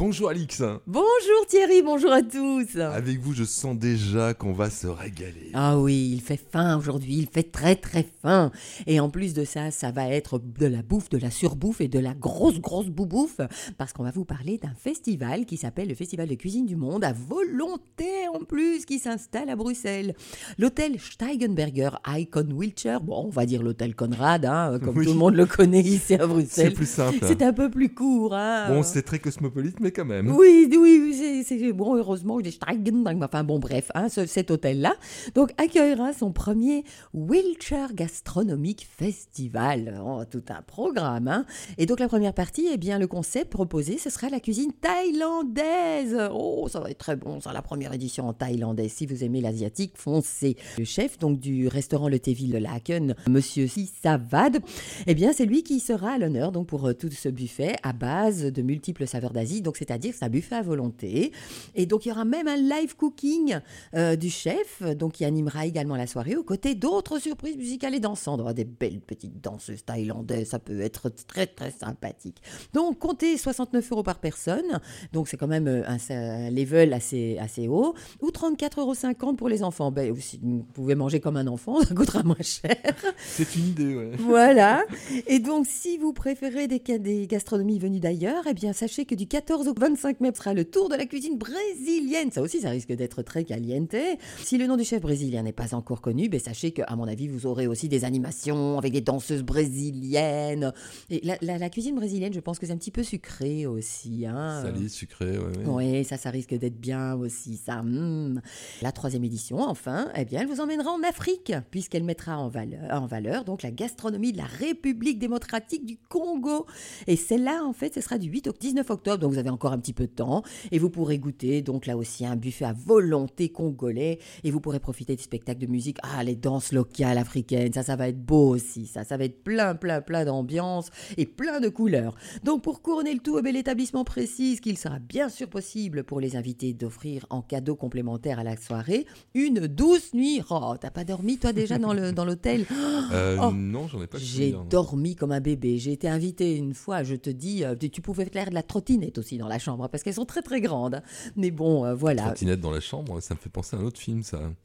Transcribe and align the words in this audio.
Bonjour 0.00 0.30
Alix. 0.30 0.62
Bonjour 0.86 1.46
Thierry, 1.46 1.82
bonjour 1.82 2.10
à 2.10 2.22
tous. 2.22 2.74
Avec 2.80 3.20
vous, 3.20 3.34
je 3.34 3.44
sens 3.44 3.76
déjà 3.76 4.32
qu'on 4.32 4.54
va 4.54 4.70
se 4.70 4.86
régaler. 4.86 5.50
Ah 5.52 5.78
oui, 5.78 6.12
il 6.14 6.22
fait 6.22 6.40
faim 6.40 6.78
aujourd'hui, 6.78 7.16
il 7.18 7.26
fait 7.26 7.42
très 7.42 7.76
très 7.76 8.06
faim. 8.22 8.50
Et 8.86 8.98
en 8.98 9.10
plus 9.10 9.34
de 9.34 9.44
ça, 9.44 9.70
ça 9.70 9.90
va 9.90 10.08
être 10.08 10.38
de 10.38 10.64
la 10.64 10.80
bouffe, 10.80 11.10
de 11.10 11.18
la 11.18 11.30
surbouffe 11.30 11.82
et 11.82 11.88
de 11.88 11.98
la 11.98 12.14
grosse 12.14 12.60
grosse 12.60 12.86
boubouffe. 12.86 13.42
Parce 13.76 13.92
qu'on 13.92 14.02
va 14.02 14.10
vous 14.10 14.24
parler 14.24 14.56
d'un 14.56 14.72
festival 14.74 15.44
qui 15.44 15.58
s'appelle 15.58 15.88
le 15.88 15.94
Festival 15.94 16.28
de 16.28 16.34
cuisine 16.34 16.64
du 16.64 16.76
monde, 16.76 17.04
à 17.04 17.12
volonté 17.12 18.08
en 18.34 18.42
plus, 18.42 18.86
qui 18.86 19.00
s'installe 19.00 19.50
à 19.50 19.56
Bruxelles. 19.56 20.14
L'hôtel 20.58 20.98
Steigenberger 20.98 21.90
Icon 22.08 22.48
Wheelchair, 22.50 23.02
bon, 23.02 23.26
on 23.26 23.28
va 23.28 23.44
dire 23.44 23.62
l'hôtel 23.62 23.94
Conrad, 23.94 24.46
hein, 24.46 24.78
comme 24.82 24.96
Oui. 24.96 25.04
tout 25.04 25.12
le 25.12 25.18
monde 25.18 25.34
le 25.34 25.44
connaît 25.44 25.82
ici 25.82 26.14
à 26.14 26.26
Bruxelles. 26.26 26.68
C'est 26.68 26.74
plus 26.74 26.88
simple. 26.88 27.18
C'est 27.20 27.42
un 27.42 27.52
peu 27.52 27.70
plus 27.70 27.92
court. 27.92 28.34
Hein. 28.34 28.68
Bon, 28.70 28.82
c'est 28.82 29.02
très 29.02 29.18
cosmopolite, 29.18 29.78
mais 29.78 29.89
quand 29.90 30.04
même. 30.04 30.30
Oui, 30.30 30.68
oui, 30.76 31.44
c'est- 31.46 31.72
bon, 31.72 31.94
heureusement, 31.96 32.38
Steigen, 32.40 33.04
enfin 33.22 33.44
bon, 33.44 33.58
bref, 33.58 33.90
hein, 33.94 34.08
ce- 34.08 34.26
cet 34.26 34.50
hôtel-là, 34.50 34.94
donc 35.34 35.50
accueillera 35.58 36.12
son 36.12 36.32
premier 36.32 36.84
Wheelchair 37.14 37.94
Gastronomique 37.94 38.88
Festival. 38.98 40.00
Oh, 40.04 40.22
tout 40.30 40.42
un 40.48 40.62
programme, 40.62 41.28
hein. 41.28 41.44
Et 41.78 41.86
donc 41.86 42.00
la 42.00 42.08
première 42.08 42.34
partie, 42.34 42.66
eh 42.72 42.76
bien, 42.78 42.98
le 42.98 43.06
concept 43.06 43.50
proposé, 43.50 43.98
ce 43.98 44.10
sera 44.10 44.28
la 44.28 44.40
cuisine 44.40 44.72
thaïlandaise. 44.80 46.16
Oh, 46.32 46.68
ça 46.70 46.80
va 46.80 46.90
être 46.90 46.98
très 46.98 47.16
bon, 47.16 47.40
ça, 47.40 47.52
la 47.52 47.62
première 47.62 47.92
édition 47.92 48.28
en 48.28 48.32
thaïlandais. 48.32 48.88
Si 48.88 49.06
vous 49.06 49.24
aimez 49.24 49.40
l'asiatique, 49.40 49.92
foncez. 49.96 50.56
Le 50.78 50.84
chef, 50.84 51.18
donc, 51.18 51.38
du 51.40 51.68
restaurant 51.68 52.08
Le 52.08 52.18
Théville 52.18 52.52
de 52.52 52.58
Laken, 52.58 53.14
Monsieur 53.28 53.66
Sissavad, 53.66 54.58
eh 55.06 55.14
bien, 55.14 55.32
c'est 55.32 55.46
lui 55.46 55.62
qui 55.62 55.80
sera 55.80 56.12
à 56.12 56.18
l'honneur, 56.18 56.52
donc, 56.52 56.66
pour 56.66 56.86
euh, 56.88 56.94
tout 56.94 57.10
ce 57.10 57.28
buffet 57.28 57.74
à 57.82 57.92
base 57.92 58.44
de 58.44 58.62
multiples 58.62 59.06
saveurs 59.06 59.32
d'Asie. 59.32 59.62
Donc, 59.62 59.76
c'est-à-dire 59.80 60.12
que 60.12 60.18
c'est 60.18 60.24
un 60.26 60.28
buffet 60.30 60.56
à 60.56 60.62
volonté. 60.62 61.32
Et 61.74 61.86
donc, 61.86 62.04
il 62.04 62.10
y 62.10 62.12
aura 62.12 62.26
même 62.26 62.46
un 62.46 62.56
live 62.56 62.94
cooking 62.96 63.58
euh, 63.94 64.14
du 64.14 64.28
chef, 64.28 64.82
donc, 64.82 65.12
qui 65.12 65.24
animera 65.24 65.64
également 65.64 65.96
la 65.96 66.06
soirée 66.06 66.36
aux 66.36 66.44
côtés 66.44 66.74
d'autres 66.74 67.18
surprises 67.18 67.56
musicales 67.56 67.94
et 67.94 68.00
dansantes. 68.00 68.42
Oh, 68.44 68.52
des 68.52 68.64
belles 68.64 69.00
petites 69.00 69.42
danseuses 69.42 69.84
thaïlandaises, 69.84 70.50
ça 70.50 70.58
peut 70.58 70.82
être 70.82 71.08
très, 71.08 71.46
très 71.46 71.70
sympathique. 71.70 72.42
Donc, 72.74 72.98
comptez 72.98 73.38
69 73.38 73.90
euros 73.90 74.02
par 74.02 74.18
personne. 74.18 74.80
Donc, 75.14 75.28
c'est 75.28 75.38
quand 75.38 75.48
même 75.48 75.66
euh, 75.66 75.82
un, 75.86 75.96
un 76.10 76.50
level 76.50 76.92
assez, 76.92 77.38
assez 77.38 77.66
haut. 77.66 77.94
Ou 78.20 78.28
34,50 78.28 79.20
euros 79.22 79.32
pour 79.32 79.48
les 79.48 79.62
enfants. 79.62 79.90
Ben, 79.90 80.12
aussi, 80.12 80.40
vous 80.42 80.62
pouvez 80.74 80.94
manger 80.94 81.20
comme 81.20 81.38
un 81.38 81.46
enfant, 81.46 81.80
ça 81.84 81.94
coûtera 81.94 82.22
moins 82.22 82.36
cher. 82.42 82.76
C'est 83.16 83.56
une 83.56 83.68
idée, 83.68 83.94
ouais. 83.94 84.10
Voilà. 84.18 84.84
Et 85.26 85.38
donc, 85.38 85.66
si 85.66 85.96
vous 85.96 86.12
préférez 86.12 86.68
des, 86.68 86.80
des 86.98 87.26
gastronomies 87.26 87.78
venues 87.78 88.00
d'ailleurs, 88.00 88.44
eh 88.46 88.52
bien, 88.52 88.74
sachez 88.74 89.06
que 89.06 89.14
du 89.14 89.26
14 89.26 89.68
au 89.70 89.74
25 89.80 90.20
mai 90.20 90.30
sera 90.34 90.52
le 90.54 90.64
tour 90.64 90.88
de 90.88 90.94
la 90.96 91.06
cuisine 91.06 91.38
brésilienne. 91.38 92.30
Ça 92.32 92.42
aussi, 92.42 92.60
ça 92.60 92.70
risque 92.70 92.92
d'être 92.92 93.22
très 93.22 93.44
caliente. 93.44 93.94
Si 94.42 94.58
le 94.58 94.66
nom 94.66 94.76
du 94.76 94.84
chef 94.84 95.00
brésilien 95.00 95.42
n'est 95.42 95.52
pas 95.52 95.74
encore 95.74 96.00
connu, 96.00 96.28
ben, 96.28 96.40
sachez 96.40 96.72
qu'à 96.72 96.94
mon 96.96 97.04
avis, 97.08 97.28
vous 97.28 97.46
aurez 97.46 97.66
aussi 97.66 97.88
des 97.88 98.04
animations 98.04 98.78
avec 98.78 98.92
des 98.92 99.00
danseuses 99.00 99.42
brésiliennes. 99.42 100.72
Et 101.10 101.20
la, 101.24 101.36
la- 101.42 101.58
la 101.58 101.70
cuisine 101.70 101.94
brésilienne, 101.94 102.32
je 102.32 102.40
pense 102.40 102.58
que 102.58 102.66
c'est 102.66 102.72
un 102.72 102.76
petit 102.76 102.90
peu 102.90 103.02
sucré 103.02 103.66
aussi. 103.66 104.26
Hein. 104.26 104.62
Salé, 104.62 104.88
sucré, 104.88 105.38
ouais. 105.38 105.52
Oui, 105.66 106.04
ça, 106.04 106.16
ça 106.16 106.30
risque 106.30 106.54
d'être 106.54 106.80
bien 106.80 107.14
aussi, 107.14 107.56
ça. 107.56 107.82
mm. 107.82 108.40
La 108.82 108.92
troisième 108.92 109.24
édition, 109.24 109.60
enfin, 109.60 110.08
eh 110.16 110.24
bien, 110.24 110.40
elle 110.40 110.48
vous 110.48 110.60
emmènera 110.60 110.90
en 110.90 111.02
Afrique, 111.02 111.52
puisqu'elle 111.70 112.04
mettra 112.04 112.38
en 112.38 112.48
valeur, 112.48 112.80
en 113.02 113.06
valeur 113.06 113.44
donc 113.44 113.62
la 113.62 113.70
gastronomie 113.70 114.32
de 114.32 114.38
la 114.38 114.44
République 114.44 115.18
démocratique 115.18 115.84
du 115.84 115.98
Congo. 116.08 116.66
Et 117.06 117.16
celle-là, 117.16 117.62
en 117.64 117.72
fait, 117.72 117.94
ce 117.94 118.00
sera 118.00 118.18
du 118.18 118.28
8 118.28 118.48
au 118.48 118.52
19 118.52 118.88
octobre, 118.90 119.18
donc 119.18 119.32
vous 119.32 119.38
avez 119.38 119.50
encore 119.50 119.59
un 119.68 119.78
petit 119.78 119.92
peu 119.92 120.06
de 120.06 120.12
temps, 120.12 120.42
et 120.70 120.78
vous 120.78 120.90
pourrez 120.90 121.18
goûter, 121.18 121.62
donc 121.62 121.86
là 121.86 121.96
aussi, 121.96 122.24
un 122.26 122.36
buffet 122.36 122.64
à 122.64 122.72
volonté 122.72 123.48
congolais, 123.50 124.18
et 124.44 124.50
vous 124.50 124.60
pourrez 124.60 124.80
profiter 124.80 125.16
du 125.16 125.22
spectacle 125.22 125.60
de 125.60 125.66
musique. 125.66 125.98
Ah, 126.02 126.22
les 126.24 126.36
danses 126.36 126.72
locales 126.72 127.18
africaines, 127.18 127.72
ça, 127.72 127.82
ça 127.82 127.96
va 127.96 128.08
être 128.08 128.20
beau 128.24 128.48
aussi, 128.54 128.86
ça, 128.86 129.04
ça 129.04 129.16
va 129.16 129.24
être 129.24 129.42
plein, 129.44 129.74
plein, 129.74 130.00
plein 130.00 130.24
d'ambiance 130.24 130.90
et 131.16 131.26
plein 131.26 131.60
de 131.60 131.68
couleurs. 131.68 132.14
Donc 132.44 132.62
pour 132.62 132.82
couronner 132.82 133.14
le 133.14 133.20
tout, 133.20 133.38
eh 133.38 133.42
bien, 133.42 133.52
l'établissement 133.52 134.04
précise 134.04 134.60
qu'il 134.60 134.78
sera 134.78 134.98
bien 134.98 135.28
sûr 135.28 135.48
possible 135.48 136.04
pour 136.04 136.20
les 136.20 136.36
invités 136.36 136.72
d'offrir 136.72 137.26
en 137.30 137.42
cadeau 137.42 137.76
complémentaire 137.76 138.38
à 138.38 138.44
la 138.44 138.56
soirée 138.56 139.06
une 139.34 139.66
douce 139.66 140.14
nuit. 140.14 140.42
Oh, 140.50 140.74
t'as 140.80 140.90
pas 140.90 141.04
dormi 141.04 141.38
toi 141.38 141.52
déjà 141.52 141.78
dans 141.78 141.92
le 141.92 142.12
dans 142.12 142.24
l'hôtel? 142.24 142.66
Euh, 143.12 143.38
Oh. 143.40 143.50
non, 143.52 143.88
j'en 143.88 144.00
ai 144.02 144.06
pas 144.06 144.18
J'ai 144.18 144.54
dormi 144.68 145.16
comme 145.16 145.32
un 145.32 145.40
bébé. 145.40 145.78
J'ai 145.78 145.92
été 145.92 146.08
invitée 146.08 146.54
une 146.56 146.74
fois, 146.74 147.02
je 147.02 147.14
te 147.16 147.28
dis, 147.30 147.64
euh, 147.64 147.74
tu 147.74 148.00
pouvais 148.00 148.24
faire 148.26 148.50
de 148.50 148.54
la 148.54 148.62
trottinette 148.62 149.18
aussi 149.18 149.36
dans 149.40 149.48
la 149.48 149.58
chambre 149.58 149.88
parce 149.88 150.02
qu'elles 150.02 150.14
sont 150.14 150.24
très 150.26 150.42
très 150.42 150.60
grandes. 150.60 151.02
Mais 151.36 151.50
bon, 151.50 151.84
euh, 151.84 151.94
voilà. 151.94 152.22
Trottinette 152.22 152.60
dans 152.60 152.70
la 152.70 152.80
chambre, 152.80 153.20
ça 153.20 153.34
me 153.34 153.38
fait 153.40 153.50
penser 153.50 153.76
à 153.76 153.80
un 153.80 153.84
autre 153.84 153.98
film, 154.00 154.22
ça. 154.22 154.38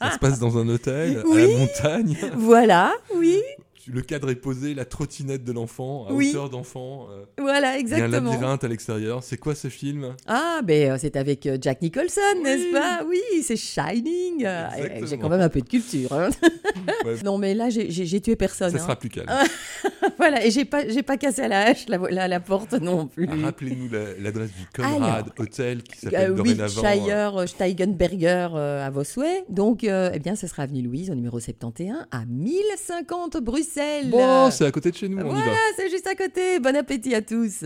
ça 0.00 0.12
se 0.12 0.18
passe 0.18 0.38
dans 0.38 0.58
un 0.58 0.68
hôtel, 0.68 1.18
à 1.18 1.26
Oui. 1.26 1.52
la 1.52 1.58
montagne. 1.58 2.16
Voilà, 2.36 2.92
oui, 3.16 3.40
Le 3.88 4.00
cadre 4.00 4.30
est 4.30 4.36
posé, 4.36 4.74
la 4.74 4.84
trottinette 4.84 5.42
de 5.44 5.50
l'enfant, 5.52 6.06
à 6.08 6.12
Oui. 6.12 6.30
hauteur 6.30 6.50
d'enfant. 6.50 7.08
euh, 7.10 7.24
voilà, 7.38 7.78
Il 7.78 7.88
y 7.88 7.92
a 7.94 7.96
un 7.96 8.04
exactement. 8.06 8.30
labyrinthe 8.30 8.62
à 8.64 8.68
l'extérieur. 8.68 9.24
C'est 9.24 9.38
quoi 9.38 9.56
ce 9.56 9.66
film? 9.68 10.14
Ah, 10.28 10.60
ben 10.62 10.92
euh, 10.92 10.96
c'est 11.00 11.16
avec 11.16 11.48
Jack 11.60 11.82
Nicholson, 11.82 12.20
Oui. 12.36 12.42
n'est-ce 12.44 12.72
pas? 12.72 13.02
Oui, 13.08 13.20
c'est 13.42 13.56
Shining. 13.56 14.44
Exactement. 14.46 15.06
J'ai 15.06 15.18
quand 15.18 15.28
même 15.28 15.40
un 15.40 15.48
peu 15.48 15.60
de 15.60 15.68
culture. 15.68 16.12
hein. 16.12 16.30
Ouais. 17.04 17.16
Non, 17.24 17.38
mais 17.38 17.54
là, 17.54 17.70
j'ai- 17.70 18.20
tué 18.20 18.36
personne. 18.36 18.70
Ça 18.70 18.76
hein. 18.76 18.80
sera 18.80 18.96
plus 18.96 19.08
calme. 19.08 19.28
Voilà, 20.18 20.44
et 20.44 20.50
j'ai 20.50 20.64
pas, 20.64 20.86
j'ai 20.88 21.02
pas 21.02 21.16
cassé 21.16 21.42
à 21.42 21.48
la 21.48 21.60
hache 21.62 21.86
la, 21.88 21.98
la, 22.10 22.28
la 22.28 22.40
porte 22.40 22.72
non 22.74 23.06
plus. 23.06 23.26
Ah, 23.30 23.34
Rappelez-nous 23.46 23.88
la- 23.90 24.14
l'adresse 24.18 24.50
du 24.50 24.66
Conrad 24.74 25.02
Alors, 25.02 25.28
Hotel 25.38 25.82
qui 25.82 26.06
Euh, 26.06 26.10
s'appelle 26.10 26.34
dorénavant. 26.34 26.82
euh, 26.84 26.90
Wiltshire 26.92 27.36
euh, 27.38 27.46
Steigenberger 27.46 28.48
euh, 28.54 28.86
à 28.86 28.90
vos 28.90 29.04
souhaits. 29.04 29.44
Donc, 29.48 29.84
euh, 29.84 30.10
eh 30.14 30.18
bien, 30.18 30.36
ce 30.36 30.46
sera 30.46 30.62
avenue 30.64 30.82
Louise 30.82 31.10
au 31.10 31.14
numéro 31.14 31.40
71 31.40 31.96
à 32.10 32.24
1050 32.26 33.38
Bruxelles. 33.38 34.10
Bon, 34.10 34.50
c'est 34.50 34.66
à 34.66 34.70
côté 34.70 34.90
de 34.90 34.96
chez 34.96 35.08
nous, 35.08 35.18
on 35.18 35.20
y 35.20 35.24
va. 35.24 35.30
voilà, 35.42 35.58
c'est 35.76 35.90
juste 35.90 36.06
à 36.06 36.14
côté. 36.14 36.58
Bon 36.60 36.74
appétit 36.76 37.14
à 37.14 37.22
tous. 37.22 37.64